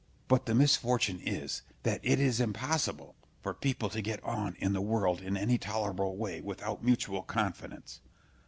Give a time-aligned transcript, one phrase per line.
[0.27, 4.81] But the misfortune is, that it is impossible for people to get on in the
[4.81, 8.01] world in any tolerable way without mutual confidence.